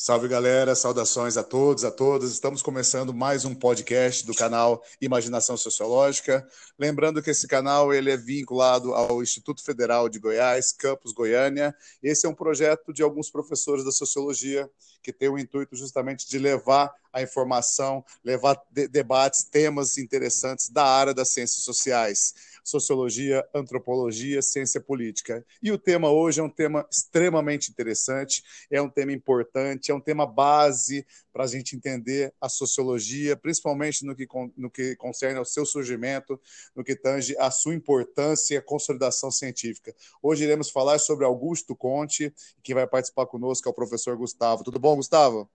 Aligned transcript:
Salve 0.00 0.28
galera, 0.28 0.76
saudações 0.76 1.36
a 1.36 1.42
todos, 1.42 1.84
a 1.84 1.90
todas. 1.90 2.30
Estamos 2.30 2.62
começando 2.62 3.12
mais 3.12 3.44
um 3.44 3.52
podcast 3.52 4.24
do 4.24 4.32
canal 4.32 4.80
Imaginação 5.00 5.56
Sociológica. 5.56 6.46
Lembrando 6.78 7.20
que 7.20 7.30
esse 7.30 7.48
canal 7.48 7.92
ele 7.92 8.12
é 8.12 8.16
vinculado 8.16 8.94
ao 8.94 9.20
Instituto 9.24 9.60
Federal 9.60 10.08
de 10.08 10.20
Goiás, 10.20 10.70
Campus 10.70 11.10
Goiânia. 11.10 11.74
Esse 12.00 12.26
é 12.26 12.28
um 12.28 12.34
projeto 12.34 12.92
de 12.92 13.02
alguns 13.02 13.28
professores 13.28 13.84
da 13.84 13.90
sociologia 13.90 14.70
que 15.02 15.12
tem 15.12 15.28
o 15.28 15.36
intuito 15.36 15.74
justamente 15.74 16.28
de 16.28 16.38
levar 16.38 16.94
a 17.12 17.20
informação, 17.20 18.04
levar 18.22 18.56
de 18.70 18.86
debates, 18.86 19.42
temas 19.42 19.98
interessantes 19.98 20.68
da 20.68 20.84
área 20.84 21.12
das 21.12 21.30
ciências 21.30 21.64
sociais 21.64 22.34
sociologia, 22.68 23.46
antropologia, 23.54 24.42
ciência 24.42 24.80
política. 24.80 25.44
E 25.62 25.72
o 25.72 25.78
tema 25.78 26.10
hoje 26.10 26.40
é 26.40 26.42
um 26.42 26.50
tema 26.50 26.86
extremamente 26.90 27.70
interessante, 27.70 28.42
é 28.70 28.80
um 28.80 28.88
tema 28.88 29.12
importante, 29.12 29.90
é 29.90 29.94
um 29.94 30.00
tema 30.00 30.26
base 30.26 31.06
para 31.32 31.44
a 31.44 31.46
gente 31.46 31.74
entender 31.74 32.32
a 32.40 32.48
sociologia, 32.48 33.36
principalmente 33.36 34.04
no 34.04 34.14
que, 34.14 34.26
no 34.56 34.70
que 34.70 34.94
concerne 34.96 35.38
ao 35.38 35.44
seu 35.44 35.64
surgimento, 35.64 36.40
no 36.74 36.84
que 36.84 36.94
tange 36.94 37.36
a 37.38 37.50
sua 37.50 37.74
importância 37.74 38.54
e 38.54 38.58
a 38.58 38.62
consolidação 38.62 39.30
científica. 39.30 39.94
Hoje 40.22 40.44
iremos 40.44 40.70
falar 40.70 40.98
sobre 40.98 41.24
Augusto 41.24 41.74
Conte, 41.74 42.32
quem 42.62 42.74
vai 42.74 42.86
participar 42.86 43.26
conosco 43.26 43.68
é 43.68 43.70
o 43.70 43.74
professor 43.74 44.16
Gustavo. 44.16 44.64
Tudo 44.64 44.78
bom, 44.78 44.96
Gustavo? 44.96 45.48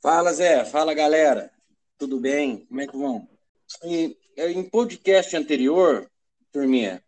Fala, 0.00 0.32
Zé. 0.32 0.64
Fala, 0.64 0.92
galera. 0.92 1.50
Tudo 1.96 2.20
bem? 2.20 2.66
Como 2.66 2.80
é 2.80 2.86
que 2.86 2.96
vão? 2.96 3.33
E, 3.84 4.16
em 4.36 4.68
podcast 4.68 5.36
anterior, 5.36 6.10
turminha, 6.52 7.02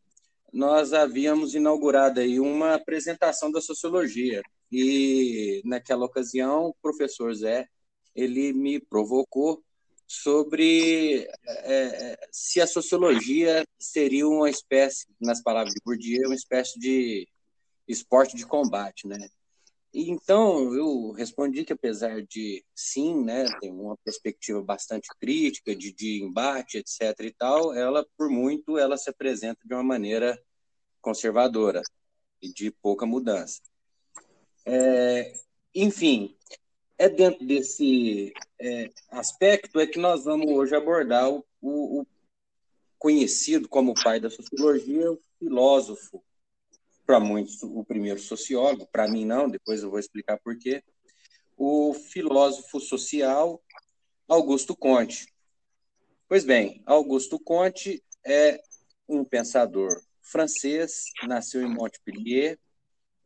nós 0.52 0.92
havíamos 0.92 1.54
inaugurado 1.54 2.20
aí 2.20 2.40
uma 2.40 2.74
apresentação 2.74 3.50
da 3.50 3.60
sociologia. 3.60 4.42
E 4.70 5.60
naquela 5.64 6.06
ocasião, 6.06 6.66
o 6.66 6.74
professor 6.82 7.34
Zé, 7.34 7.68
ele 8.14 8.52
me 8.52 8.80
provocou 8.80 9.62
sobre 10.06 11.28
é, 11.46 12.18
se 12.30 12.60
a 12.60 12.66
sociologia 12.66 13.66
seria 13.78 14.26
uma 14.26 14.48
espécie, 14.48 15.06
nas 15.20 15.42
palavras 15.42 15.74
de 15.74 15.80
Bourdieu, 15.84 16.28
uma 16.28 16.34
espécie 16.34 16.78
de 16.78 17.28
esporte 17.88 18.36
de 18.36 18.46
combate, 18.46 19.06
né? 19.06 19.28
Então 19.96 20.74
eu 20.74 21.12
respondi 21.12 21.64
que 21.64 21.72
apesar 21.72 22.22
de 22.22 22.62
sim, 22.74 23.24
né, 23.24 23.46
tem 23.60 23.72
uma 23.72 23.96
perspectiva 23.98 24.62
bastante 24.62 25.08
crítica 25.18 25.74
de, 25.74 25.92
de 25.92 26.22
embate, 26.22 26.78
etc. 26.78 27.18
e 27.20 27.32
tal, 27.32 27.72
ela 27.74 28.06
por 28.16 28.28
muito 28.28 28.76
ela 28.76 28.98
se 28.98 29.08
apresenta 29.08 29.60
de 29.64 29.72
uma 29.72 29.82
maneira 29.82 30.38
conservadora 31.00 31.80
e 32.42 32.52
de 32.52 32.70
pouca 32.70 33.06
mudança. 33.06 33.62
É, 34.66 35.32
enfim, 35.74 36.36
é 36.98 37.08
dentro 37.08 37.46
desse 37.46 38.34
é, 38.58 38.90
aspecto 39.10 39.80
é 39.80 39.86
que 39.86 39.98
nós 39.98 40.24
vamos 40.24 40.50
hoje 40.50 40.74
abordar 40.74 41.30
o, 41.30 41.44
o, 41.60 42.00
o 42.00 42.06
conhecido 42.98 43.68
como 43.68 43.94
pai 43.94 44.20
da 44.20 44.28
sociologia, 44.28 45.12
o 45.12 45.20
filósofo 45.38 46.22
para 47.06 47.20
muitos 47.20 47.62
o 47.62 47.84
primeiro 47.84 48.18
sociólogo, 48.18 48.88
para 48.90 49.08
mim 49.08 49.24
não, 49.24 49.48
depois 49.48 49.82
eu 49.82 49.90
vou 49.90 50.00
explicar 50.00 50.38
por 50.38 50.58
quê, 50.58 50.82
o 51.56 51.94
filósofo 51.94 52.80
social 52.80 53.62
Augusto 54.28 54.76
Conte. 54.76 55.32
Pois 56.28 56.44
bem, 56.44 56.82
Augusto 56.84 57.38
Conte 57.38 58.02
é 58.26 58.60
um 59.08 59.24
pensador 59.24 60.02
francês, 60.20 61.04
nasceu 61.28 61.62
em 61.62 61.72
Montpellier 61.72 62.58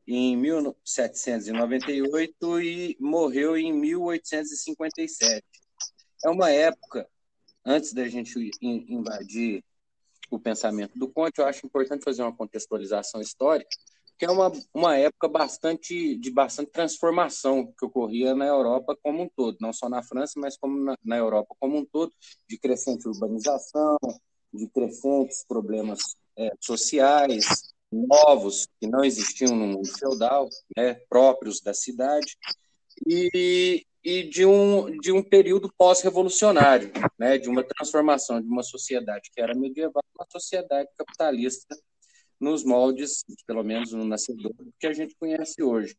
em 0.06 0.36
1798 0.36 2.60
e 2.60 2.98
morreu 3.00 3.56
em 3.56 3.72
1857. 3.72 5.42
É 6.22 6.28
uma 6.28 6.50
época, 6.50 7.08
antes 7.64 7.94
da 7.94 8.06
gente 8.08 8.50
invadir 8.60 9.64
o 10.30 10.38
pensamento 10.38 10.98
do 10.98 11.08
Conte, 11.08 11.38
eu 11.38 11.46
acho 11.46 11.66
importante 11.66 12.04
fazer 12.04 12.22
uma 12.22 12.34
contextualização 12.34 13.20
histórica, 13.20 13.70
que 14.18 14.24
é 14.24 14.30
uma, 14.30 14.52
uma 14.74 14.96
época 14.96 15.28
bastante 15.28 16.16
de 16.16 16.30
bastante 16.30 16.70
transformação 16.70 17.72
que 17.78 17.84
ocorria 17.84 18.34
na 18.34 18.46
Europa 18.46 18.96
como 19.02 19.22
um 19.22 19.28
todo, 19.28 19.56
não 19.60 19.72
só 19.72 19.88
na 19.88 20.02
França, 20.02 20.34
mas 20.36 20.56
como 20.56 20.78
na, 20.78 20.94
na 21.02 21.16
Europa 21.16 21.54
como 21.58 21.78
um 21.78 21.84
todo, 21.84 22.12
de 22.48 22.58
crescente 22.58 23.08
urbanização, 23.08 23.96
de 24.52 24.68
crescentes 24.68 25.44
problemas 25.46 26.00
é, 26.36 26.50
sociais 26.60 27.72
novos 27.90 28.68
que 28.80 28.86
não 28.86 29.04
existiam 29.04 29.56
no 29.56 29.66
mundo 29.66 29.88
feudal, 29.98 30.48
né, 30.76 30.94
próprios 31.08 31.60
da 31.60 31.74
cidade, 31.74 32.36
e, 33.06 33.84
e 34.02 34.22
de 34.22 34.46
um, 34.46 34.98
de 34.98 35.12
um 35.12 35.22
período 35.22 35.72
pós-revolucionário, 35.76 36.90
né, 37.18 37.36
de 37.38 37.48
uma 37.48 37.62
transformação 37.62 38.40
de 38.40 38.48
uma 38.48 38.62
sociedade 38.62 39.30
que 39.34 39.40
era 39.40 39.54
medieval 39.54 40.02
uma 40.14 40.26
sociedade 40.30 40.88
capitalista 40.96 41.76
nos 42.38 42.64
moldes, 42.64 43.24
pelo 43.46 43.62
menos 43.62 43.92
no 43.92 44.04
nascedor, 44.04 44.52
que 44.78 44.86
a 44.86 44.92
gente 44.92 45.14
conhece 45.16 45.62
hoje. 45.62 45.96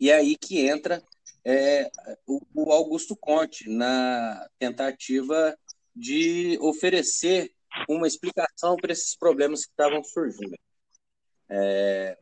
E 0.00 0.10
é 0.10 0.14
aí 0.14 0.36
que 0.36 0.66
entra 0.66 1.02
é, 1.44 1.90
o, 2.26 2.40
o 2.54 2.72
Augusto 2.72 3.16
Conte 3.16 3.68
na 3.68 4.48
tentativa 4.58 5.56
de 5.94 6.58
oferecer 6.60 7.52
uma 7.88 8.06
explicação 8.06 8.76
para 8.76 8.92
esses 8.92 9.16
problemas 9.16 9.64
que 9.64 9.70
estavam 9.70 10.02
surgindo. 10.02 10.56
É, 11.48 12.18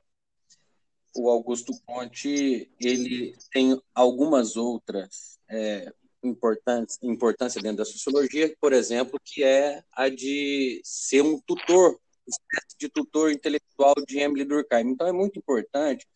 o 1.16 1.30
Augusto 1.30 1.72
Conte 1.84 2.70
ele 2.80 3.34
tem 3.52 3.80
algumas 3.94 4.56
outras 4.56 5.38
é, 5.48 5.92
importantes, 6.22 6.98
importância 7.02 7.60
dentro 7.60 7.78
da 7.78 7.84
sociologia, 7.84 8.54
por 8.60 8.72
exemplo, 8.72 9.18
que 9.24 9.42
é 9.42 9.82
a 9.92 10.08
de 10.08 10.80
ser 10.84 11.22
um 11.22 11.40
tutor, 11.40 11.98
espécie 12.26 12.76
de 12.78 12.88
tutor 12.88 13.32
intelectual 13.32 13.94
de 14.06 14.18
Emily 14.18 14.44
Durkheim. 14.44 14.88
Então 14.88 15.06
é 15.06 15.12
muito 15.12 15.38
importante 15.38 16.06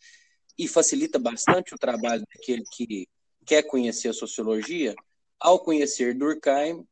e 0.58 0.68
facilita 0.68 1.18
bastante 1.18 1.74
o 1.74 1.78
trabalho 1.78 2.24
daquele 2.34 2.64
que 2.72 3.08
quer 3.46 3.62
conhecer 3.62 4.08
a 4.08 4.12
sociologia, 4.12 4.94
ao 5.38 5.58
conhecer 5.58 6.14
Durkheim, 6.14 6.86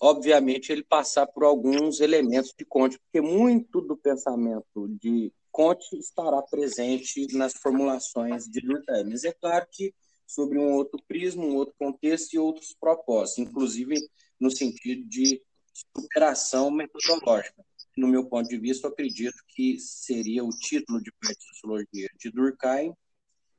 obviamente 0.00 0.72
ele 0.72 0.82
passar 0.82 1.26
por 1.26 1.44
alguns 1.44 2.00
elementos 2.00 2.54
de 2.56 2.64
Conte, 2.64 2.98
porque 2.98 3.20
muito 3.20 3.80
do 3.80 3.96
pensamento 3.96 4.88
de 5.00 5.32
Conte 5.58 5.98
estará 5.98 6.40
presente 6.40 7.26
nas 7.36 7.52
formulações 7.52 8.44
de 8.44 8.60
Durkheim. 8.60 9.12
É 9.24 9.32
claro 9.32 9.66
que 9.68 9.92
sobre 10.24 10.56
um 10.56 10.72
outro 10.74 11.02
prisma, 11.08 11.42
um 11.42 11.56
outro 11.56 11.74
contexto 11.76 12.34
e 12.34 12.38
outros 12.38 12.76
propósitos, 12.78 13.38
inclusive 13.44 13.96
no 14.38 14.52
sentido 14.52 15.04
de 15.08 15.42
superação 15.74 16.70
metodológica. 16.70 17.64
No 17.96 18.06
meu 18.06 18.24
ponto 18.24 18.48
de 18.48 18.56
vista, 18.56 18.86
eu 18.86 18.92
acredito 18.92 19.42
que 19.48 19.80
seria 19.80 20.44
o 20.44 20.50
título 20.50 21.02
de 21.02 21.10
pai 21.20 21.34
de 21.34 21.44
sociologia 21.48 22.08
de 22.16 22.30
Durkheim 22.30 22.94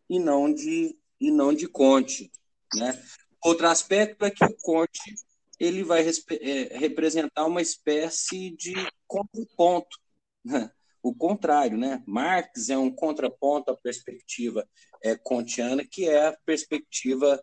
e 0.10 0.20
não 0.20 0.54
de 0.54 0.98
e 1.20 1.30
não 1.30 1.54
de 1.54 1.68
Conte, 1.68 2.32
né? 2.76 2.98
Outro 3.44 3.68
aspecto 3.68 4.24
é 4.24 4.32
que 4.32 4.46
o 4.46 4.56
Conte 4.62 5.16
ele 5.60 5.84
vai 5.84 6.08
é, 6.08 6.78
representar 6.78 7.46
uma 7.46 7.62
espécie 7.62 8.52
de 8.52 8.74
contraponto 9.06 9.98
né? 10.46 10.72
O 11.02 11.14
contrário, 11.14 11.78
né? 11.78 12.04
Marx 12.06 12.70
é 12.70 12.78
um 12.78 12.92
contraponto 12.92 13.72
à 13.72 13.78
perspectiva 13.78 14.68
é, 15.02 15.16
kantiana, 15.16 15.86
que 15.86 16.08
é 16.08 16.28
a 16.28 16.38
perspectiva 16.46 17.42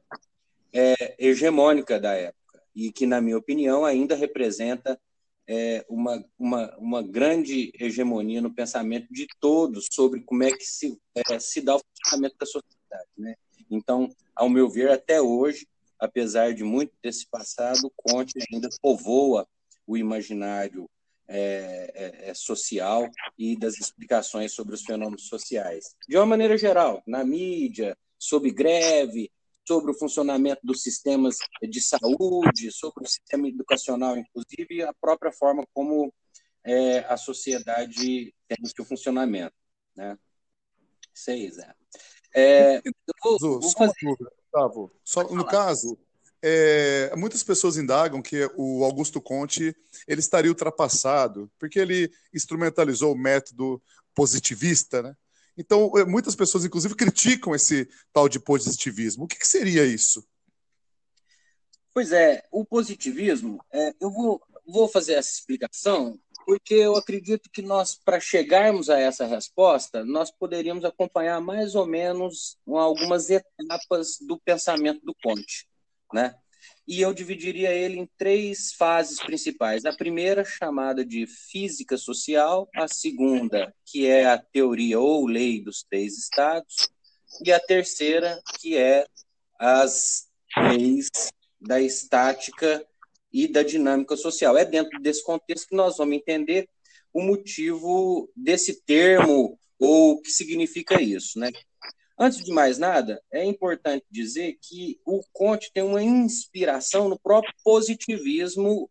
é, 0.72 1.16
hegemônica 1.18 1.98
da 1.98 2.12
época, 2.12 2.62
e 2.74 2.92
que, 2.92 3.06
na 3.06 3.20
minha 3.20 3.38
opinião, 3.38 3.84
ainda 3.84 4.14
representa 4.14 5.00
é, 5.48 5.84
uma, 5.88 6.24
uma, 6.38 6.76
uma 6.76 7.02
grande 7.02 7.72
hegemonia 7.78 8.40
no 8.40 8.52
pensamento 8.52 9.06
de 9.10 9.26
todos 9.40 9.88
sobre 9.90 10.20
como 10.20 10.42
é 10.42 10.50
que 10.50 10.64
se, 10.64 10.98
é, 11.14 11.38
se 11.38 11.60
dá 11.60 11.76
o 11.76 11.80
funcionamento 11.80 12.36
da 12.38 12.46
sociedade. 12.46 13.08
Né? 13.16 13.34
Então, 13.70 14.08
ao 14.34 14.48
meu 14.48 14.68
ver, 14.68 14.90
até 14.90 15.20
hoje, 15.20 15.66
apesar 15.98 16.52
de 16.52 16.64
muito 16.64 16.92
desse 17.02 17.26
passado, 17.28 17.92
Conte 17.96 18.34
ainda 18.52 18.68
povoa 18.82 19.48
o 19.86 19.96
imaginário 19.96 20.90
é, 21.28 21.90
é, 21.94 22.30
é, 22.30 22.34
social 22.34 23.10
e 23.38 23.58
das 23.58 23.78
explicações 23.78 24.52
sobre 24.52 24.74
os 24.74 24.82
fenômenos 24.82 25.28
sociais. 25.28 25.94
De 26.08 26.16
uma 26.16 26.26
maneira 26.26 26.56
geral, 26.56 27.02
na 27.06 27.24
mídia, 27.24 27.96
sobre 28.18 28.50
greve, 28.50 29.30
sobre 29.66 29.90
o 29.90 29.94
funcionamento 29.94 30.60
dos 30.64 30.82
sistemas 30.82 31.36
de 31.62 31.80
saúde, 31.80 32.70
sobre 32.70 33.04
o 33.04 33.08
sistema 33.08 33.48
educacional, 33.48 34.16
inclusive, 34.16 34.76
e 34.76 34.82
a 34.82 34.94
própria 34.94 35.32
forma 35.32 35.64
como 35.74 36.12
é, 36.64 37.00
a 37.00 37.16
sociedade 37.16 38.32
tem 38.46 38.58
o 38.62 38.68
seu 38.68 38.84
funcionamento. 38.84 39.54
Né? 39.96 40.16
Isso 41.12 41.30
aí, 41.30 41.50
Zé. 41.50 41.74
É, 42.34 42.76
eu 42.78 42.92
vou, 43.22 43.60
vou 43.60 43.70
fazer... 43.72 44.16
Só, 45.04 45.22
no 45.24 45.44
caso, 45.44 45.98
é, 46.42 47.14
muitas 47.16 47.42
pessoas 47.42 47.76
indagam 47.76 48.22
que 48.22 48.48
o 48.56 48.84
Augusto 48.84 49.20
Conte 49.20 49.74
ele 50.06 50.20
estaria 50.20 50.50
ultrapassado, 50.50 51.50
porque 51.58 51.78
ele 51.78 52.10
instrumentalizou 52.34 53.12
o 53.12 53.18
método 53.18 53.82
positivista, 54.14 55.02
né? 55.02 55.14
Então, 55.56 55.90
é, 55.96 56.04
muitas 56.04 56.34
pessoas, 56.34 56.64
inclusive, 56.64 56.94
criticam 56.96 57.54
esse 57.54 57.88
tal 58.12 58.28
de 58.28 58.38
positivismo. 58.38 59.24
O 59.24 59.28
que, 59.28 59.38
que 59.38 59.46
seria 59.46 59.84
isso? 59.84 60.26
Pois 61.94 62.12
é, 62.12 62.44
o 62.50 62.64
positivismo, 62.64 63.58
é, 63.72 63.94
eu 63.98 64.10
vou, 64.10 64.42
vou 64.66 64.86
fazer 64.86 65.14
essa 65.14 65.32
explicação 65.32 66.20
porque 66.46 66.74
eu 66.74 66.96
acredito 66.96 67.50
que 67.50 67.60
nós, 67.60 67.96
para 67.96 68.20
chegarmos 68.20 68.88
a 68.88 69.00
essa 69.00 69.26
resposta, 69.26 70.04
nós 70.04 70.30
poderíamos 70.30 70.84
acompanhar 70.84 71.40
mais 71.40 71.74
ou 71.74 71.84
menos 71.84 72.56
algumas 72.64 73.28
etapas 73.28 74.18
do 74.20 74.38
pensamento 74.38 75.04
do 75.04 75.12
Conte, 75.24 75.66
né? 76.12 76.34
E 76.86 77.00
eu 77.00 77.12
dividiria 77.12 77.72
ele 77.72 77.98
em 77.98 78.08
três 78.16 78.72
fases 78.72 79.18
principais. 79.18 79.84
A 79.84 79.92
primeira, 79.92 80.44
chamada 80.44 81.04
de 81.04 81.26
física 81.26 81.96
social, 81.96 82.68
a 82.74 82.86
segunda, 82.86 83.74
que 83.84 84.06
é 84.06 84.26
a 84.26 84.38
teoria 84.38 85.00
ou 85.00 85.26
lei 85.26 85.62
dos 85.62 85.82
três 85.82 86.16
estados, 86.16 86.88
e 87.44 87.52
a 87.52 87.60
terceira, 87.60 88.40
que 88.60 88.76
é 88.76 89.04
as 89.58 90.28
leis 90.56 91.08
da 91.60 91.80
estática 91.80 92.86
e 93.32 93.48
da 93.48 93.62
dinâmica 93.62 94.16
social. 94.16 94.56
É 94.56 94.64
dentro 94.64 95.00
desse 95.00 95.24
contexto 95.24 95.68
que 95.68 95.76
nós 95.76 95.96
vamos 95.96 96.16
entender 96.16 96.68
o 97.12 97.20
motivo 97.20 98.30
desse 98.36 98.82
termo 98.82 99.58
ou 99.78 100.12
o 100.12 100.22
que 100.22 100.30
significa 100.30 101.00
isso, 101.00 101.38
né? 101.38 101.50
Antes 102.18 102.42
de 102.42 102.50
mais 102.50 102.78
nada, 102.78 103.22
é 103.30 103.44
importante 103.44 104.06
dizer 104.10 104.58
que 104.62 104.98
o 105.04 105.22
Conte 105.32 105.70
tem 105.72 105.82
uma 105.82 106.02
inspiração 106.02 107.08
no 107.08 107.18
próprio 107.18 107.52
positivismo, 107.62 108.90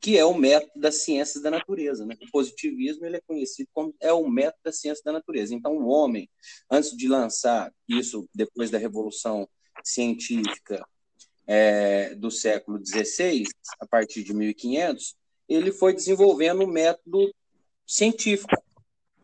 que 0.00 0.18
é 0.18 0.24
o 0.24 0.34
método 0.34 0.78
das 0.78 0.96
ciências 0.96 1.42
da 1.42 1.50
natureza. 1.50 2.04
Né? 2.04 2.14
O 2.22 2.30
positivismo 2.30 3.06
ele 3.06 3.16
é 3.16 3.22
conhecido 3.26 3.68
como 3.72 3.94
é 4.00 4.12
o 4.12 4.28
método 4.28 4.60
das 4.64 4.80
ciências 4.80 5.02
da 5.02 5.12
natureza. 5.12 5.54
Então, 5.54 5.78
o 5.78 5.88
homem, 5.88 6.28
antes 6.70 6.94
de 6.94 7.08
lançar 7.08 7.72
isso 7.88 8.28
depois 8.34 8.70
da 8.70 8.76
Revolução 8.76 9.48
Científica 9.82 10.86
é, 11.46 12.14
do 12.14 12.30
século 12.30 12.78
XVI, 12.84 13.44
a 13.80 13.86
partir 13.86 14.22
de 14.22 14.34
1500, 14.34 15.16
ele 15.48 15.72
foi 15.72 15.94
desenvolvendo 15.94 16.64
um 16.64 16.66
método 16.66 17.34
científico 17.86 18.54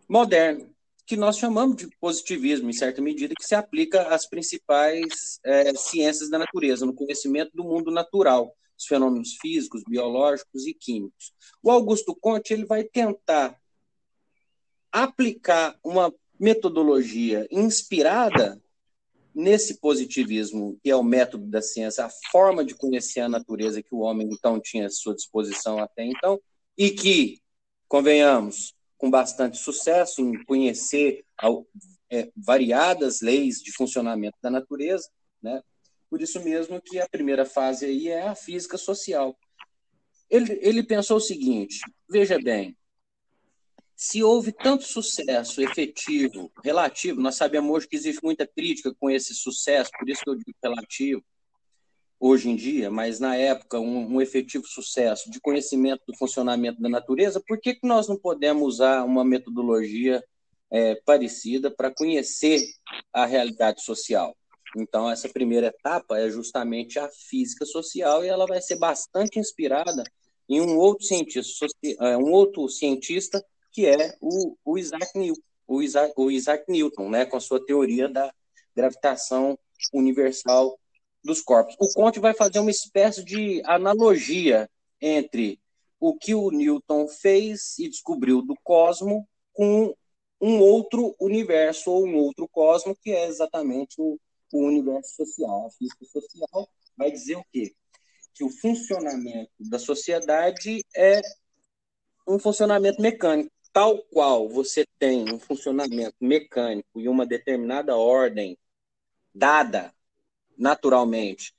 moderno, 0.08 0.73
que 1.06 1.16
nós 1.16 1.36
chamamos 1.36 1.76
de 1.76 1.88
positivismo, 2.00 2.70
em 2.70 2.72
certa 2.72 3.02
medida, 3.02 3.34
que 3.36 3.46
se 3.46 3.54
aplica 3.54 4.08
às 4.14 4.26
principais 4.26 5.38
é, 5.44 5.74
ciências 5.74 6.30
da 6.30 6.38
natureza, 6.38 6.86
no 6.86 6.94
conhecimento 6.94 7.50
do 7.54 7.64
mundo 7.64 7.90
natural, 7.90 8.56
os 8.78 8.86
fenômenos 8.86 9.36
físicos, 9.40 9.82
biológicos 9.86 10.66
e 10.66 10.74
químicos. 10.74 11.32
O 11.62 11.70
Augusto 11.70 12.14
Conte 12.14 12.52
ele 12.52 12.64
vai 12.64 12.84
tentar 12.84 13.58
aplicar 14.90 15.78
uma 15.84 16.12
metodologia 16.38 17.46
inspirada 17.50 18.60
nesse 19.34 19.80
positivismo, 19.80 20.78
que 20.82 20.90
é 20.90 20.96
o 20.96 21.02
método 21.02 21.46
da 21.46 21.60
ciência, 21.60 22.04
a 22.04 22.10
forma 22.30 22.64
de 22.64 22.74
conhecer 22.74 23.20
a 23.20 23.28
natureza 23.28 23.82
que 23.82 23.94
o 23.94 23.98
homem 23.98 24.28
então 24.30 24.60
tinha 24.60 24.86
à 24.86 24.90
sua 24.90 25.14
disposição 25.14 25.78
até 25.78 26.04
então, 26.04 26.40
e 26.78 26.90
que, 26.90 27.40
convenhamos, 27.88 28.73
com 28.96 29.10
bastante 29.10 29.58
sucesso 29.58 30.20
em 30.20 30.44
conhecer 30.44 31.24
é, 32.10 32.30
variadas 32.36 33.20
leis 33.20 33.60
de 33.60 33.72
funcionamento 33.72 34.38
da 34.42 34.50
natureza, 34.50 35.08
né? 35.42 35.62
Por 36.08 36.22
isso 36.22 36.40
mesmo 36.40 36.80
que 36.80 37.00
a 37.00 37.08
primeira 37.08 37.44
fase 37.44 37.86
aí 37.86 38.08
é 38.08 38.22
a 38.22 38.34
física 38.34 38.78
social. 38.78 39.36
Ele, 40.30 40.58
ele 40.62 40.82
pensou 40.82 41.16
o 41.16 41.20
seguinte: 41.20 41.80
veja 42.08 42.38
bem, 42.38 42.76
se 43.96 44.22
houve 44.22 44.52
tanto 44.52 44.84
sucesso 44.84 45.60
efetivo, 45.62 46.52
relativo, 46.62 47.20
nós 47.20 47.36
sabemos 47.36 47.70
hoje 47.70 47.88
que 47.88 47.96
existe 47.96 48.22
muita 48.22 48.46
crítica 48.46 48.94
com 48.94 49.10
esse 49.10 49.34
sucesso, 49.34 49.90
por 49.98 50.08
isso 50.08 50.22
que 50.22 50.30
eu 50.30 50.36
digo 50.36 50.56
relativo, 50.62 51.24
hoje 52.18 52.48
em 52.48 52.56
dia, 52.56 52.90
mas 52.90 53.20
na 53.20 53.36
época 53.36 53.78
um, 53.78 54.14
um, 54.14 54.20
efetivo 54.20 54.66
sucesso 54.66 55.30
de 55.30 55.40
conhecimento 55.40 56.02
do 56.06 56.16
funcionamento 56.16 56.80
da 56.80 56.88
natureza, 56.88 57.42
por 57.46 57.60
que, 57.60 57.74
que 57.74 57.86
nós 57.86 58.08
não 58.08 58.16
podemos 58.16 58.74
usar 58.74 59.04
uma 59.04 59.24
metodologia 59.24 60.22
é, 60.70 60.94
parecida 61.04 61.70
para 61.70 61.94
conhecer 61.94 62.60
a 63.12 63.26
realidade 63.26 63.82
social? 63.82 64.34
Então, 64.76 65.08
essa 65.08 65.28
primeira 65.28 65.68
etapa 65.68 66.18
é 66.18 66.28
justamente 66.28 66.98
a 66.98 67.08
física 67.08 67.64
social 67.64 68.24
e 68.24 68.28
ela 68.28 68.46
vai 68.46 68.60
ser 68.60 68.76
bastante 68.76 69.38
inspirada 69.38 70.02
em 70.48 70.60
um 70.60 70.76
outro 70.76 71.06
cientista, 71.06 71.66
é, 72.00 72.16
um 72.16 72.30
outro 72.32 72.68
cientista 72.68 73.44
que 73.72 73.86
é 73.86 74.16
o, 74.20 74.56
o, 74.64 74.78
Isaac, 74.78 75.18
Newton, 75.18 75.40
o, 75.66 75.82
Isaac, 75.82 76.12
o 76.16 76.30
Isaac 76.30 76.64
Newton, 76.68 77.10
né, 77.10 77.26
com 77.26 77.36
a 77.36 77.40
sua 77.40 77.64
teoria 77.64 78.08
da 78.08 78.32
gravitação 78.74 79.58
universal 79.92 80.78
dos 81.24 81.40
corpos. 81.40 81.74
O 81.80 81.88
Conte 81.92 82.20
vai 82.20 82.34
fazer 82.34 82.58
uma 82.58 82.70
espécie 82.70 83.24
de 83.24 83.62
analogia 83.64 84.68
entre 85.00 85.58
o 85.98 86.16
que 86.16 86.34
o 86.34 86.50
Newton 86.50 87.08
fez 87.08 87.78
e 87.78 87.88
descobriu 87.88 88.42
do 88.42 88.54
cosmo 88.62 89.26
com 89.52 89.94
um 90.40 90.60
outro 90.60 91.14
universo 91.18 91.90
ou 91.90 92.06
um 92.06 92.16
outro 92.16 92.46
cosmo, 92.48 92.94
que 92.94 93.10
é 93.10 93.26
exatamente 93.26 93.94
o, 93.98 94.18
o 94.52 94.58
universo 94.58 95.14
social. 95.16 95.66
A 95.66 95.70
física 95.70 96.04
social 96.04 96.68
vai 96.96 97.10
dizer 97.10 97.36
o 97.36 97.44
quê? 97.50 97.74
Que 98.34 98.44
o 98.44 98.50
funcionamento 98.50 99.50
da 99.58 99.78
sociedade 99.78 100.84
é 100.94 101.22
um 102.26 102.38
funcionamento 102.38 103.00
mecânico 103.00 103.54
tal 103.74 103.98
qual 104.04 104.48
você 104.48 104.86
tem 105.00 105.28
um 105.34 105.38
funcionamento 105.40 106.14
mecânico 106.20 107.00
e 107.00 107.08
uma 107.08 107.26
determinada 107.26 107.96
ordem 107.96 108.56
dada 109.34 109.92
naturalmente 110.56 111.54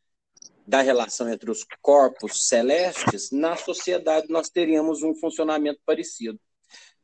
da 0.67 0.81
relação 0.81 1.29
entre 1.29 1.51
os 1.51 1.63
corpos 1.81 2.47
celestes, 2.47 3.29
na 3.31 3.55
sociedade 3.55 4.27
nós 4.29 4.49
teríamos 4.49 5.03
um 5.03 5.13
funcionamento 5.13 5.79
parecido. 5.85 6.39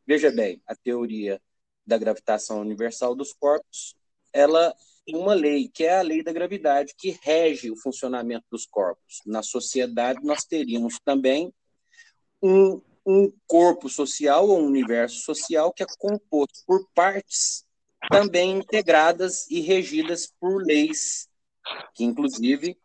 Veja 0.06 0.32
bem, 0.32 0.62
a 0.66 0.76
teoria 0.76 1.40
da 1.86 1.98
gravitação 1.98 2.60
universal 2.60 3.16
dos 3.16 3.34
corpos, 3.34 3.96
ela 4.34 4.74
tem 5.06 5.16
uma 5.16 5.34
lei, 5.34 5.70
que 5.72 5.84
é 5.84 6.00
a 6.00 6.02
lei 6.02 6.24
da 6.24 6.34
gravidade, 6.34 6.96
que 6.98 7.20
rege 7.22 7.70
o 7.70 7.76
funcionamento 7.76 8.46
dos 8.52 8.66
corpos. 8.66 9.20
Na 9.26 9.44
sociedade 9.44 10.24
nós 10.24 10.44
teríamos 10.44 11.00
também 11.04 11.54
um 12.42 12.82
um 13.06 13.32
corpo 13.48 13.90
social 13.90 14.48
ou 14.48 14.60
um 14.60 14.66
universo 14.66 15.22
social 15.22 15.74
que 15.74 15.84
é 15.84 15.88
composto 15.98 16.60
por 16.66 16.88
partes 16.94 17.66
também 18.10 18.58
integradas 18.58 19.50
e 19.50 19.60
regidas 19.60 20.32
por 20.40 20.64
leis, 20.64 21.28
que 21.94 22.04
inclusive 22.04 22.78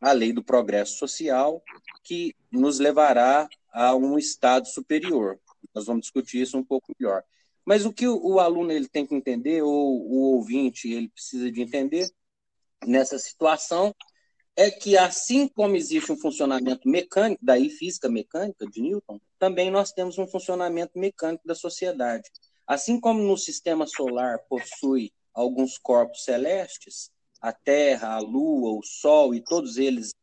a 0.00 0.12
lei 0.12 0.32
do 0.32 0.44
progresso 0.44 0.98
social, 0.98 1.62
que 2.02 2.34
nos 2.50 2.78
levará 2.78 3.48
a 3.72 3.94
um 3.94 4.18
estado 4.18 4.68
superior. 4.68 5.40
Nós 5.74 5.86
vamos 5.86 6.02
discutir 6.02 6.42
isso 6.42 6.58
um 6.58 6.64
pouco 6.64 6.92
melhor. 6.98 7.24
Mas 7.64 7.86
o 7.86 7.92
que 7.92 8.06
o, 8.06 8.38
aluno 8.38 8.70
ele 8.70 8.86
tem 8.86 9.06
que 9.06 9.14
entender, 9.14 9.62
ou 9.62 9.70
o 9.70 10.34
ouvinte 10.34 10.92
ele 10.92 11.08
precisa 11.08 11.50
de 11.50 11.62
entender 11.62 12.06
nessa 12.86 13.18
situação, 13.18 13.94
é 14.54 14.70
que 14.70 14.96
assim 14.96 15.48
como 15.48 15.74
existe 15.74 16.12
um 16.12 16.16
funcionamento 16.16 16.88
mecânico, 16.88 17.42
daí 17.42 17.70
física 17.70 18.08
mecânica 18.08 18.66
de 18.66 18.82
Newton, 18.82 19.18
também 19.38 19.70
nós 19.70 19.90
temos 19.90 20.18
um 20.18 20.26
funcionamento 20.26 20.98
mecânico 20.98 21.46
da 21.46 21.54
sociedade. 21.54 22.30
Assim 22.66 23.00
como 23.00 23.20
no 23.22 23.36
sistema 23.36 23.86
solar 23.86 24.38
possui 24.48 25.12
alguns 25.32 25.76
corpos 25.78 26.24
celestes, 26.24 27.10
a 27.44 27.52
Terra, 27.52 28.14
a 28.14 28.18
Lua, 28.20 28.72
o 28.72 28.82
Sol 28.82 29.34
e 29.34 29.40
todos 29.42 29.76
eles 29.76 30.14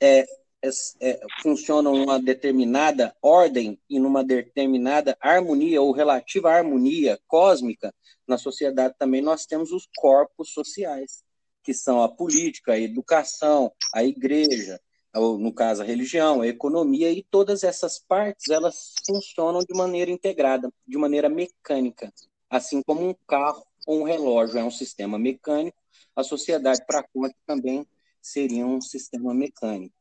é, 0.00 0.20
é, 0.62 0.70
é, 1.00 1.20
funcionam 1.42 1.96
numa 1.96 2.22
determinada 2.22 3.12
ordem 3.20 3.76
e 3.90 3.98
numa 3.98 4.22
determinada 4.22 5.16
harmonia 5.20 5.82
ou 5.82 5.90
relativa 5.90 6.52
harmonia 6.52 7.18
cósmica, 7.26 7.92
na 8.24 8.38
sociedade 8.38 8.94
também 8.96 9.20
nós 9.20 9.46
temos 9.46 9.72
os 9.72 9.88
corpos 9.96 10.52
sociais 10.52 11.24
que 11.60 11.74
são 11.74 12.00
a 12.00 12.08
política, 12.08 12.74
a 12.74 12.78
educação, 12.78 13.72
a 13.92 14.04
igreja, 14.04 14.80
no 15.12 15.52
caso 15.52 15.82
a 15.82 15.84
religião, 15.84 16.40
a 16.40 16.46
economia 16.46 17.10
e 17.10 17.24
todas 17.24 17.64
essas 17.64 17.98
partes 17.98 18.48
elas 18.48 18.94
funcionam 19.04 19.58
de 19.58 19.76
maneira 19.76 20.10
integrada, 20.10 20.72
de 20.86 20.96
maneira 20.96 21.28
mecânica, 21.28 22.12
assim 22.48 22.80
como 22.86 23.08
um 23.08 23.14
carro 23.26 23.66
ou 23.88 24.02
um 24.02 24.04
relógio 24.04 24.60
é 24.60 24.64
um 24.64 24.70
sistema 24.70 25.18
mecânico, 25.18 25.81
a 26.14 26.22
sociedade 26.22 26.80
para 26.86 27.02
conta 27.02 27.34
também 27.46 27.86
seria 28.20 28.66
um 28.66 28.80
sistema 28.80 29.34
mecânico. 29.34 29.94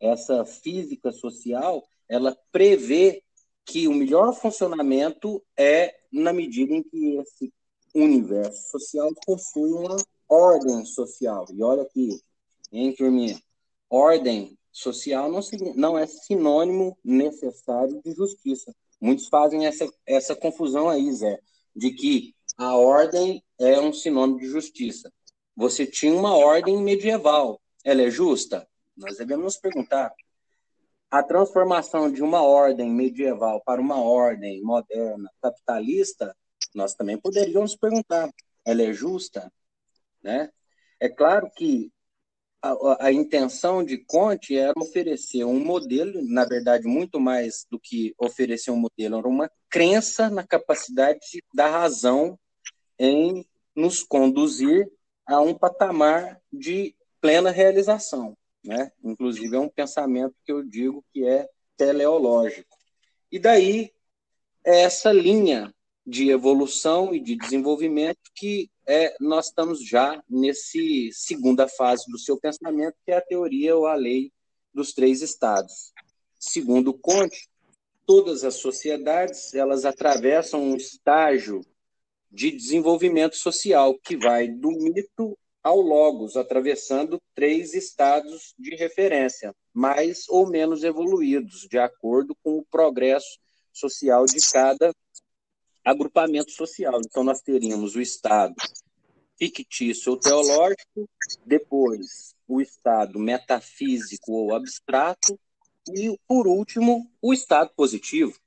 Essa 0.00 0.44
física 0.44 1.12
social, 1.12 1.86
ela 2.08 2.36
prevê 2.50 3.22
que 3.64 3.86
o 3.86 3.92
melhor 3.92 4.34
funcionamento 4.34 5.42
é 5.56 5.94
na 6.10 6.32
medida 6.32 6.72
em 6.72 6.82
que 6.82 7.16
esse 7.16 7.52
universo 7.94 8.70
social 8.70 9.10
possui 9.26 9.72
uma 9.72 9.96
ordem 10.28 10.84
social. 10.84 11.46
E 11.52 11.62
olha 11.62 11.82
aqui, 11.82 12.20
hein, 12.72 12.94
turminha? 12.94 13.40
Ordem 13.90 14.58
social 14.72 15.30
não, 15.30 15.40
não 15.74 15.98
é 15.98 16.06
sinônimo 16.06 16.96
necessário 17.04 18.00
de 18.04 18.12
justiça. 18.12 18.74
Muitos 19.00 19.28
fazem 19.28 19.66
essa, 19.66 19.88
essa 20.06 20.34
confusão 20.34 20.88
aí, 20.88 21.12
Zé, 21.12 21.38
de 21.74 21.92
que 21.92 22.34
a 22.56 22.76
ordem 22.76 23.42
é 23.58 23.80
um 23.80 23.92
sinônimo 23.92 24.38
de 24.38 24.46
justiça. 24.46 25.12
Você 25.58 25.84
tinha 25.84 26.14
uma 26.14 26.36
ordem 26.36 26.80
medieval. 26.80 27.60
Ela 27.84 28.02
é 28.02 28.10
justa? 28.12 28.64
Nós 28.96 29.16
devemos 29.16 29.44
nos 29.44 29.56
perguntar. 29.56 30.14
A 31.10 31.20
transformação 31.20 32.12
de 32.12 32.22
uma 32.22 32.42
ordem 32.42 32.88
medieval 32.88 33.60
para 33.64 33.80
uma 33.80 34.00
ordem 34.00 34.62
moderna, 34.62 35.28
capitalista, 35.42 36.32
nós 36.72 36.94
também 36.94 37.18
poderíamos 37.18 37.74
perguntar: 37.74 38.30
ela 38.64 38.82
é 38.82 38.92
justa? 38.92 39.52
Né? 40.22 40.48
É 41.00 41.08
claro 41.08 41.50
que 41.56 41.90
a, 42.62 43.06
a, 43.06 43.12
intenção 43.12 43.82
de 43.82 43.98
Conte 43.98 44.56
era 44.56 44.72
oferecer 44.78 45.42
um 45.42 45.58
modelo, 45.58 46.22
na 46.22 46.44
verdade, 46.44 46.86
muito 46.86 47.18
mais 47.18 47.66
do 47.68 47.80
que 47.80 48.14
oferecer 48.16 48.70
um 48.70 48.76
modelo, 48.76 49.18
era 49.18 49.26
uma 49.26 49.50
crença 49.68 50.30
na 50.30 50.46
capacidade 50.46 51.42
da 51.52 51.68
razão 51.68 52.38
em 52.96 53.44
nos 53.74 54.04
conduzir 54.04 54.88
a 55.28 55.40
um 55.40 55.54
patamar 55.54 56.40
de 56.50 56.96
plena 57.20 57.50
realização. 57.50 58.36
Né? 58.64 58.90
Inclusive, 59.04 59.54
é 59.54 59.60
um 59.60 59.68
pensamento 59.68 60.34
que 60.44 60.50
eu 60.50 60.64
digo 60.64 61.04
que 61.12 61.24
é 61.26 61.46
teleológico. 61.76 62.76
E 63.30 63.38
daí, 63.38 63.92
essa 64.64 65.12
linha 65.12 65.72
de 66.06 66.30
evolução 66.30 67.14
e 67.14 67.20
de 67.20 67.36
desenvolvimento 67.36 68.18
que 68.34 68.70
é, 68.86 69.14
nós 69.20 69.48
estamos 69.48 69.86
já 69.86 70.22
nesse 70.28 71.10
segunda 71.12 71.68
fase 71.68 72.10
do 72.10 72.18
seu 72.18 72.40
pensamento, 72.40 72.96
que 73.04 73.12
é 73.12 73.18
a 73.18 73.20
teoria 73.20 73.76
ou 73.76 73.86
a 73.86 73.94
lei 73.94 74.32
dos 74.72 74.94
três 74.94 75.20
estados. 75.20 75.92
Segundo 76.38 76.94
Conte, 76.94 77.50
todas 78.06 78.44
as 78.44 78.54
sociedades 78.54 79.52
elas 79.52 79.84
atravessam 79.84 80.62
um 80.62 80.76
estágio 80.76 81.60
de 82.30 82.50
desenvolvimento 82.50 83.36
social 83.36 83.98
que 83.98 84.16
vai 84.16 84.48
do 84.48 84.70
mito 84.70 85.36
ao 85.62 85.80
logos, 85.80 86.36
atravessando 86.36 87.20
três 87.34 87.74
estados 87.74 88.54
de 88.58 88.74
referência, 88.76 89.54
mais 89.72 90.28
ou 90.28 90.48
menos 90.48 90.84
evoluídos, 90.84 91.66
de 91.68 91.78
acordo 91.78 92.34
com 92.42 92.58
o 92.58 92.64
progresso 92.64 93.38
social 93.72 94.24
de 94.24 94.40
cada 94.52 94.92
agrupamento 95.84 96.50
social. 96.50 97.00
Então, 97.04 97.24
nós 97.24 97.40
teríamos 97.40 97.96
o 97.96 98.00
Estado 98.00 98.54
fictício 99.38 100.12
ou 100.12 100.18
teológico, 100.18 101.08
depois 101.46 102.34
o 102.46 102.60
Estado 102.60 103.18
metafísico 103.18 104.32
ou 104.32 104.54
abstrato, 104.54 105.38
e, 105.94 106.18
por 106.26 106.46
último, 106.46 107.10
o 107.22 107.32
Estado 107.32 107.70
positivo. 107.74 108.38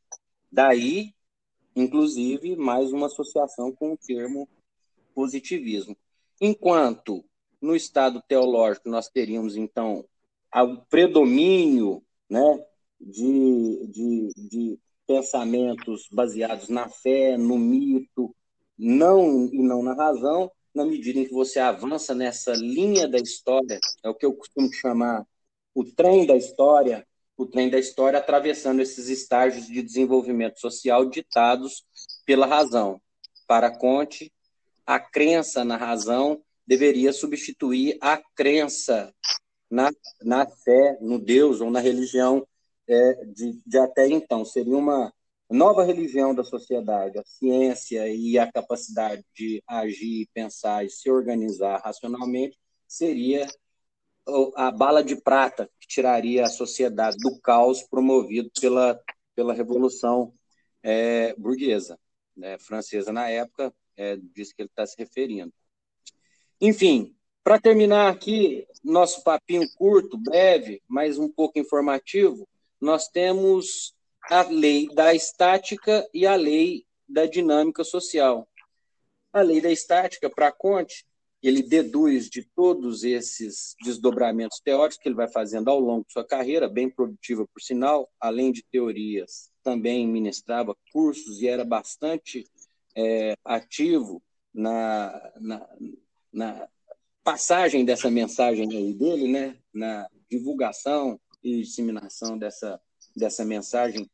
Daí, 0.51 1.13
inclusive, 1.75 2.55
mais 2.55 2.91
uma 2.91 3.07
associação 3.07 3.71
com 3.71 3.93
o 3.93 3.97
termo 3.97 4.47
positivismo. 5.13 5.95
Enquanto 6.39 7.23
no 7.61 7.75
Estado 7.75 8.21
teológico 8.27 8.89
nós 8.89 9.07
teríamos, 9.07 9.55
então, 9.55 10.05
o 10.53 10.77
predomínio 10.89 12.03
né, 12.29 12.65
de, 12.99 13.87
de, 13.87 14.29
de 14.35 14.79
pensamentos 15.05 16.07
baseados 16.11 16.69
na 16.69 16.89
fé, 16.89 17.37
no 17.37 17.57
mito, 17.57 18.35
não 18.77 19.45
e 19.53 19.61
não 19.61 19.83
na 19.83 19.93
razão, 19.93 20.51
na 20.73 20.85
medida 20.85 21.19
em 21.19 21.25
que 21.25 21.33
você 21.33 21.59
avança 21.59 22.15
nessa 22.15 22.53
linha 22.53 23.07
da 23.07 23.17
história, 23.17 23.79
é 24.03 24.09
o 24.09 24.15
que 24.15 24.25
eu 24.25 24.33
costumo 24.33 24.71
chamar 24.73 25.25
o 25.75 25.83
trem 25.83 26.25
da 26.25 26.35
história, 26.35 27.05
o 27.41 27.45
trem 27.47 27.71
da 27.71 27.79
história 27.79 28.19
atravessando 28.19 28.81
esses 28.81 29.09
estágios 29.09 29.65
de 29.65 29.81
desenvolvimento 29.81 30.59
social 30.59 31.09
ditados 31.09 31.83
pela 32.23 32.45
razão. 32.45 33.01
Para 33.47 33.75
Conte, 33.75 34.31
a 34.85 34.99
crença 34.99 35.65
na 35.65 35.75
razão 35.75 36.39
deveria 36.67 37.11
substituir 37.11 37.97
a 37.99 38.21
crença 38.35 39.11
na, 39.71 39.89
na 40.21 40.45
fé, 40.45 40.99
no 41.01 41.17
Deus 41.17 41.61
ou 41.61 41.71
na 41.71 41.79
religião 41.79 42.45
é, 42.87 43.25
de, 43.25 43.59
de 43.65 43.77
até 43.79 44.07
então. 44.07 44.45
Seria 44.45 44.77
uma 44.77 45.11
nova 45.49 45.83
religião 45.83 46.35
da 46.35 46.43
sociedade, 46.43 47.17
a 47.17 47.23
ciência 47.25 48.07
e 48.07 48.37
a 48.37 48.51
capacidade 48.51 49.25
de 49.35 49.63
agir, 49.65 50.29
pensar 50.31 50.85
e 50.85 50.89
se 50.91 51.09
organizar 51.09 51.81
racionalmente 51.83 52.55
seria 52.87 53.47
a 54.55 54.71
bala 54.71 55.03
de 55.03 55.15
prata 55.15 55.69
que 55.79 55.87
tiraria 55.87 56.45
a 56.45 56.49
sociedade 56.49 57.17
do 57.17 57.39
caos 57.39 57.83
promovido 57.83 58.49
pela, 58.59 58.99
pela 59.35 59.53
Revolução 59.53 60.33
é, 60.83 61.33
Burguesa, 61.35 61.99
né, 62.35 62.57
francesa 62.57 63.11
na 63.11 63.29
época, 63.29 63.73
é 63.95 64.15
disso 64.17 64.53
que 64.55 64.61
ele 64.61 64.69
está 64.69 64.85
se 64.85 64.95
referindo. 64.97 65.53
Enfim, 66.59 67.15
para 67.43 67.59
terminar 67.59 68.11
aqui, 68.11 68.67
nosso 68.83 69.23
papinho 69.23 69.67
curto, 69.75 70.17
breve, 70.17 70.81
mas 70.87 71.17
um 71.17 71.29
pouco 71.29 71.57
informativo, 71.59 72.47
nós 72.79 73.07
temos 73.07 73.95
a 74.29 74.43
lei 74.43 74.87
da 74.93 75.13
estática 75.13 76.07
e 76.13 76.25
a 76.25 76.35
lei 76.35 76.85
da 77.07 77.25
dinâmica 77.25 77.83
social. 77.83 78.47
A 79.33 79.41
lei 79.41 79.59
da 79.59 79.71
estática, 79.71 80.29
para 80.29 80.51
Conte, 80.51 81.05
ele 81.41 81.63
deduz 81.63 82.29
de 82.29 82.43
todos 82.43 83.03
esses 83.03 83.75
desdobramentos 83.83 84.59
teóricos 84.59 84.97
que 84.97 85.09
ele 85.09 85.15
vai 85.15 85.27
fazendo 85.27 85.69
ao 85.69 85.79
longo 85.79 86.05
de 86.05 86.13
sua 86.13 86.25
carreira, 86.25 86.69
bem 86.69 86.89
produtiva 86.89 87.47
por 87.47 87.61
sinal, 87.61 88.11
além 88.19 88.51
de 88.51 88.63
teorias, 88.71 89.49
também 89.63 90.07
ministrava 90.07 90.75
cursos 90.91 91.41
e 91.41 91.47
era 91.47 91.65
bastante 91.65 92.45
é, 92.95 93.35
ativo 93.43 94.21
na, 94.53 95.31
na, 95.39 95.69
na, 96.31 96.67
passagem 97.23 97.85
dessa 97.85 98.09
mensagem 98.09 98.67
dele, 98.67 99.31
né, 99.31 99.55
na 99.71 100.09
divulgação 100.29 101.19
e 101.43 101.61
disseminação 101.61 102.35
dessa, 102.35 102.81
dessa 103.15 103.45
mensagem 103.45 104.09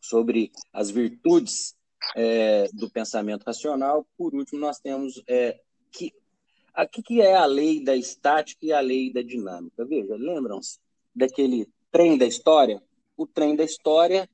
sobre 0.00 0.50
as 0.72 0.90
virtudes 0.90 1.76
é, 2.16 2.68
do 2.72 2.90
pensamento 2.90 3.44
racional. 3.44 4.04
Por 4.18 4.34
último, 4.34 4.60
nós 4.60 4.80
temos 4.80 5.22
é, 5.28 5.60
que 5.92 6.12
aqui 6.74 7.02
que 7.02 7.20
é 7.20 7.34
a 7.34 7.46
lei 7.46 7.82
da 7.82 7.96
estática 7.96 8.64
e 8.66 8.72
a 8.72 8.80
lei 8.80 9.12
da 9.12 9.22
dinâmica. 9.22 9.84
Veja, 9.84 10.16
lembram-se 10.16 10.78
daquele 11.14 11.68
trem 11.90 12.18
da 12.18 12.26
história? 12.26 12.82
O 13.16 13.26
trem 13.26 13.54
da 13.54 13.64
história, 13.64 14.28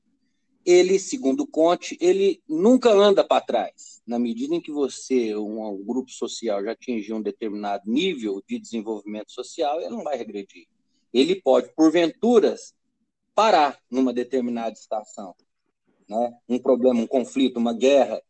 ele, 0.65 0.97
segundo 0.97 1.45
Conte, 1.45 1.97
ele 2.01 2.41
nunca 2.49 2.91
anda 2.91 3.23
para 3.23 3.41
trás. 3.41 4.01
Na 4.05 4.17
medida 4.17 4.55
em 4.55 4.61
que 4.61 4.71
você, 4.71 5.35
um, 5.35 5.63
um 5.63 5.83
grupo 5.83 6.09
social, 6.09 6.63
já 6.63 6.71
atingiu 6.71 7.17
um 7.17 7.21
determinado 7.21 7.89
nível 7.89 8.41
de 8.47 8.57
desenvolvimento 8.57 9.31
social, 9.31 9.79
ele 9.79 9.91
não 9.91 10.03
vai 10.03 10.17
regredir. 10.17 10.67
Ele 11.13 11.35
pode, 11.35 11.71
porventuras, 11.75 12.73
parar 13.35 13.79
numa 13.89 14.11
determinada 14.11 14.73
estação 14.73 15.35
né? 16.11 16.37
um 16.49 16.59
problema, 16.59 16.99
um 16.99 17.07
conflito, 17.07 17.57
uma 17.57 17.73
guerra, 17.73 18.21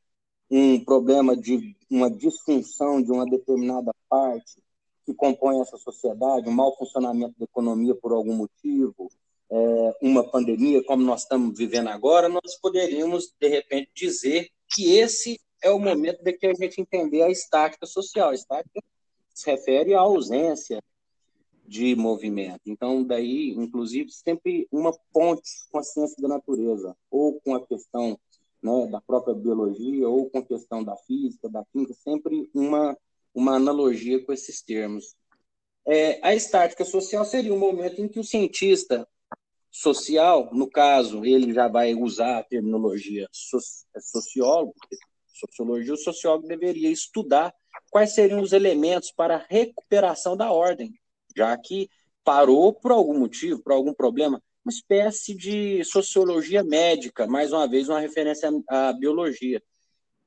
um 0.51 0.83
problema 0.83 1.35
de 1.35 1.75
uma 1.89 2.11
disfunção 2.11 3.01
de 3.01 3.09
uma 3.09 3.25
determinada 3.25 3.93
parte 4.09 4.61
que 5.05 5.13
compõe 5.13 5.61
essa 5.61 5.77
sociedade, 5.77 6.49
um 6.49 6.51
mau 6.51 6.75
funcionamento 6.75 7.33
da 7.39 7.45
economia 7.45 7.95
por 7.95 8.11
algum 8.11 8.35
motivo, 8.35 9.09
é, 9.49 9.97
uma 10.01 10.29
pandemia 10.29 10.83
como 10.83 11.03
nós 11.03 11.21
estamos 11.21 11.57
vivendo 11.57 11.87
agora, 11.87 12.27
nós 12.27 12.55
poderíamos, 12.61 13.33
de 13.39 13.47
repente, 13.47 13.89
dizer 13.95 14.49
que 14.73 14.97
esse 14.97 15.39
é 15.63 15.71
o 15.71 15.79
momento 15.79 16.21
de 16.21 16.33
que 16.33 16.47
a 16.47 16.53
gente 16.53 16.81
entender 16.81 17.21
a 17.21 17.29
estática 17.29 17.85
social. 17.85 18.29
A 18.29 18.35
estática 18.35 18.81
se 19.33 19.49
refere 19.49 19.93
à 19.93 20.01
ausência 20.01 20.81
de 21.65 21.95
movimento. 21.95 22.61
Então, 22.65 23.03
daí, 23.03 23.51
inclusive, 23.51 24.11
sempre 24.11 24.67
uma 24.71 24.91
ponte 25.13 25.49
com 25.71 25.79
a 25.79 25.83
ciência 25.83 26.21
da 26.21 26.27
natureza, 26.27 26.95
ou 27.09 27.39
com 27.41 27.55
a 27.55 27.65
questão 27.65 28.19
né, 28.61 28.87
da 28.87 29.01
própria 29.01 29.33
biologia, 29.33 30.07
ou 30.07 30.29
com 30.29 30.45
questão 30.45 30.83
da 30.83 30.95
física, 30.97 31.49
da 31.49 31.65
química, 31.65 31.93
sempre 31.93 32.49
uma, 32.53 32.97
uma 33.33 33.55
analogia 33.55 34.23
com 34.23 34.31
esses 34.31 34.61
termos. 34.61 35.15
É, 35.85 36.19
a 36.21 36.35
estática 36.35 36.85
social 36.85 37.25
seria 37.25 37.53
um 37.53 37.59
momento 37.59 38.01
em 38.01 38.07
que 38.07 38.19
o 38.19 38.23
cientista 38.23 39.07
social, 39.71 40.49
no 40.53 40.69
caso, 40.69 41.25
ele 41.25 41.53
já 41.53 41.67
vai 41.67 41.95
usar 41.95 42.39
a 42.39 42.43
terminologia 42.43 43.27
sociólogo, 43.31 44.75
sociologia, 45.27 45.93
o 45.93 45.97
sociólogo 45.97 46.47
deveria 46.47 46.91
estudar 46.91 47.53
quais 47.89 48.13
seriam 48.13 48.41
os 48.41 48.53
elementos 48.53 49.11
para 49.11 49.37
a 49.37 49.45
recuperação 49.49 50.37
da 50.37 50.51
ordem, 50.51 50.93
já 51.35 51.57
que 51.57 51.89
parou 52.23 52.73
por 52.73 52.91
algum 52.91 53.17
motivo, 53.17 53.63
por 53.63 53.73
algum 53.73 53.93
problema, 53.93 54.41
uma 54.63 54.71
espécie 54.71 55.35
de 55.35 55.83
sociologia 55.83 56.63
médica, 56.63 57.27
mais 57.27 57.51
uma 57.51 57.67
vez 57.67 57.89
uma 57.89 57.99
referência 57.99 58.49
à 58.67 58.93
biologia, 58.93 59.61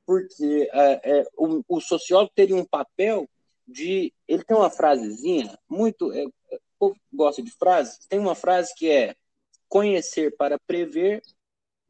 porque 0.04 0.68
é, 0.72 1.20
é, 1.20 1.24
o, 1.36 1.62
o, 1.68 1.80
sociólogo 1.80 2.32
teria 2.34 2.56
um 2.56 2.64
papel 2.64 3.28
de, 3.66 4.12
ele 4.28 4.44
tem 4.44 4.56
uma 4.56 4.70
frasezinha 4.70 5.56
muito, 5.68 6.12
é, 6.12 6.24
eu 6.80 6.94
gosto 7.12 7.42
de 7.42 7.50
frases, 7.52 7.98
tem 8.08 8.18
uma 8.18 8.34
frase 8.34 8.74
que 8.74 8.90
é 8.90 9.14
conhecer 9.68 10.36
para 10.36 10.58
prever, 10.66 11.22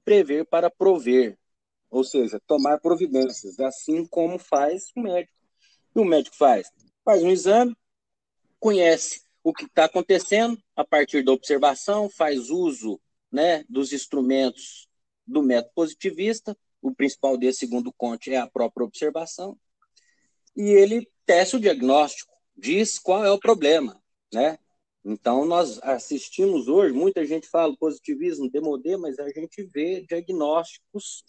prever 0.04 0.44
para 0.46 0.70
prover, 0.70 1.36
ou 1.90 2.04
seja, 2.04 2.40
tomar 2.46 2.78
providências, 2.78 3.58
assim 3.58 4.06
como 4.06 4.38
faz 4.38 4.90
o 4.96 5.00
médico. 5.00 5.34
E 5.94 6.00
o 6.00 6.04
médico 6.04 6.36
faz? 6.36 6.70
Faz 7.04 7.22
um 7.22 7.30
exame, 7.30 7.76
conhece 8.58 9.24
o 9.44 9.52
que 9.52 9.66
está 9.66 9.84
acontecendo 9.84 10.58
a 10.74 10.82
partir 10.82 11.22
da 11.22 11.30
observação, 11.30 12.08
faz 12.08 12.48
uso 12.48 12.98
né, 13.30 13.62
dos 13.68 13.92
instrumentos 13.92 14.88
do 15.26 15.42
método 15.42 15.74
positivista, 15.74 16.56
o 16.80 16.94
principal 16.94 17.36
desse, 17.36 17.60
segundo 17.60 17.92
Conte, 17.92 18.32
é 18.32 18.38
a 18.38 18.46
própria 18.46 18.84
observação, 18.86 19.58
e 20.56 20.62
ele 20.62 21.06
testa 21.26 21.58
o 21.58 21.60
diagnóstico, 21.60 22.32
diz 22.56 22.98
qual 22.98 23.24
é 23.24 23.30
o 23.30 23.38
problema, 23.38 24.00
né? 24.32 24.58
Então, 25.04 25.44
nós 25.44 25.78
assistimos 25.82 26.66
hoje, 26.66 26.94
muita 26.94 27.26
gente 27.26 27.46
fala 27.46 27.76
positivismo, 27.76 28.50
demodê, 28.50 28.96
mas 28.96 29.18
a 29.18 29.28
gente 29.28 29.62
vê 29.64 30.00
diagnósticos 30.08 31.24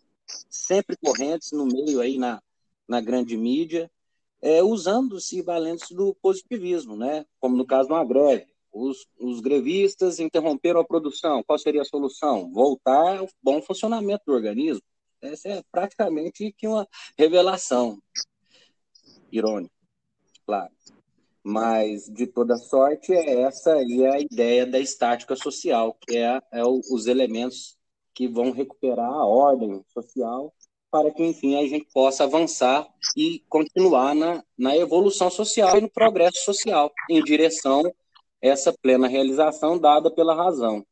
sempre 0.49 0.95
correntes 0.95 1.51
no 1.51 1.65
meio 1.65 1.99
aí 1.99 2.17
na, 2.17 2.41
na 2.87 3.01
grande 3.01 3.35
mídia, 3.35 3.91
é, 4.45 4.61
usando-se 4.61 5.41
valentes 5.41 5.89
do 5.89 6.13
positivismo, 6.21 6.95
né? 6.95 7.25
Como 7.39 7.57
no 7.57 7.65
caso 7.65 7.87
de 7.87 7.93
uma 7.95 8.05
greve. 8.05 8.45
Os, 8.71 9.07
os 9.19 9.39
grevistas 9.39 10.19
interromperam 10.19 10.81
a 10.81 10.85
produção. 10.85 11.41
Qual 11.41 11.57
seria 11.57 11.81
a 11.81 11.85
solução? 11.85 12.51
Voltar 12.53 13.17
ao 13.17 13.29
bom 13.41 13.59
funcionamento 13.59 14.23
do 14.27 14.33
organismo. 14.33 14.83
Essa 15.19 15.49
é 15.49 15.63
praticamente 15.71 16.53
que 16.55 16.67
uma 16.67 16.87
revelação. 17.17 17.97
Irônico, 19.31 19.73
claro. 20.45 20.71
Mas, 21.43 22.05
de 22.05 22.27
toda 22.27 22.55
sorte, 22.55 23.13
é 23.13 23.41
essa 23.41 23.73
aí 23.73 24.05
a 24.05 24.19
ideia 24.19 24.65
da 24.65 24.79
estática 24.79 25.35
social, 25.35 25.97
que 26.01 26.17
é, 26.17 26.39
é 26.51 26.63
os 26.63 27.07
elementos 27.07 27.75
que 28.13 28.27
vão 28.27 28.51
recuperar 28.51 29.11
a 29.11 29.25
ordem 29.25 29.83
social 29.87 30.53
para 30.95 31.11
que, 31.11 31.21
enfim, 31.21 31.57
a 31.57 31.67
gente 31.67 31.85
possa 31.93 32.23
avançar 32.23 32.87
e 33.17 33.43
continuar 33.49 34.15
na, 34.15 34.41
na 34.57 34.77
evolução 34.77 35.29
social 35.29 35.77
e 35.77 35.81
no 35.81 35.89
progresso 35.89 36.45
social, 36.45 36.89
em 37.09 37.21
direção 37.21 37.81
a 37.85 37.91
essa 38.39 38.71
plena 38.71 39.05
realização 39.05 39.77
dada 39.77 40.09
pela 40.09 40.33
razão. 40.33 40.85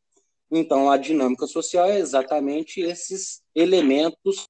Então, 0.51 0.91
a 0.91 0.97
dinâmica 0.97 1.47
social 1.47 1.85
é 1.85 1.99
exatamente 1.99 2.81
esses 2.81 3.41
elementos 3.55 4.45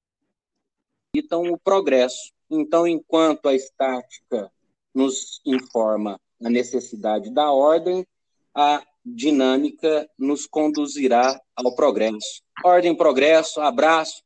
que 1.14 1.22
dão 1.22 1.44
o 1.44 1.56
progresso. 1.56 2.32
Então, 2.50 2.84
enquanto 2.84 3.48
a 3.48 3.54
estática 3.54 4.50
nos 4.92 5.40
informa 5.46 6.20
a 6.44 6.50
necessidade 6.50 7.30
da 7.32 7.52
ordem, 7.52 8.04
a 8.52 8.84
dinâmica 9.06 10.10
nos 10.18 10.48
conduzirá 10.48 11.40
ao 11.54 11.76
progresso. 11.76 12.42
Ordem, 12.64 12.92
progresso, 12.96 13.60
abraço, 13.60 14.23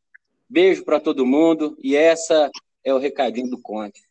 beijo 0.48 0.84
para 0.84 1.00
todo 1.00 1.26
mundo 1.26 1.76
e 1.82 1.96
essa 1.96 2.50
é 2.84 2.94
o 2.94 2.98
recadinho 2.98 3.50
do 3.50 3.60
Conte. 3.60 4.08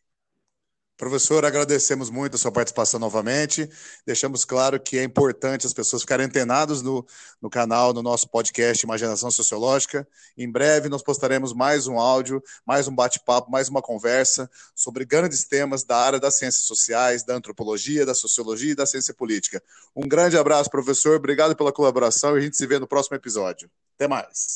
Professor, 0.98 1.44
agradecemos 1.44 2.10
muito 2.10 2.34
a 2.34 2.38
sua 2.38 2.50
participação 2.50 2.98
novamente. 2.98 3.70
Deixamos 4.04 4.44
claro 4.44 4.80
que 4.80 4.98
é 4.98 5.04
importante 5.04 5.64
as 5.64 5.72
pessoas 5.72 6.02
ficarem 6.02 6.26
antenadas 6.26 6.82
no, 6.82 7.06
no 7.40 7.48
canal, 7.48 7.92
no 7.92 8.02
nosso 8.02 8.28
podcast 8.28 8.84
Imaginação 8.84 9.30
Sociológica. 9.30 10.08
Em 10.36 10.50
breve 10.50 10.88
nós 10.88 11.00
postaremos 11.00 11.52
mais 11.52 11.86
um 11.86 12.00
áudio, 12.00 12.42
mais 12.66 12.88
um 12.88 12.94
bate-papo, 12.94 13.48
mais 13.48 13.68
uma 13.68 13.80
conversa 13.80 14.50
sobre 14.74 15.04
grandes 15.04 15.44
temas 15.44 15.84
da 15.84 15.96
área 15.96 16.18
das 16.18 16.36
ciências 16.36 16.64
sociais, 16.64 17.22
da 17.22 17.36
antropologia, 17.36 18.04
da 18.04 18.12
sociologia 18.12 18.72
e 18.72 18.74
da 18.74 18.84
ciência 18.84 19.14
política. 19.14 19.62
Um 19.94 20.08
grande 20.08 20.36
abraço, 20.36 20.68
professor. 20.68 21.14
Obrigado 21.14 21.54
pela 21.54 21.72
colaboração 21.72 22.34
e 22.34 22.40
a 22.40 22.42
gente 22.42 22.56
se 22.56 22.66
vê 22.66 22.76
no 22.76 22.88
próximo 22.88 23.14
episódio. 23.14 23.70
Até 23.94 24.08
mais. 24.08 24.46